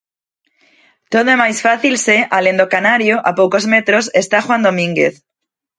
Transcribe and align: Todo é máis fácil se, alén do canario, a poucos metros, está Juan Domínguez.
Todo 1.11 1.27
é 1.35 1.37
máis 1.43 1.59
fácil 1.67 1.93
se, 2.05 2.17
alén 2.37 2.57
do 2.61 2.67
canario, 2.75 3.15
a 3.29 3.31
poucos 3.39 3.65
metros, 3.73 4.03
está 4.21 4.37
Juan 4.45 4.61
Domínguez. 4.67 5.15